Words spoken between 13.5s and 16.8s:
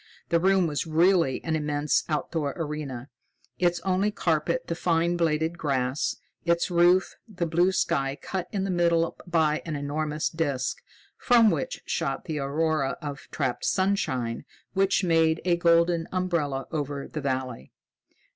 sunshine which made a golden umbrella